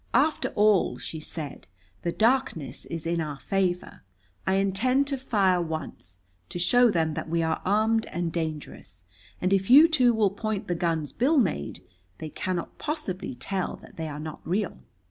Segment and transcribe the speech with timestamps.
[0.15, 1.67] "After all," she said,
[2.01, 4.01] "the darkness is in our favor.
[4.47, 9.03] I intend to fire once, to show them that we are armed and dangerous.
[9.39, 11.83] And if you two will point the guns Bill made,
[12.17, 14.79] they cannot possibly tell that they are not real."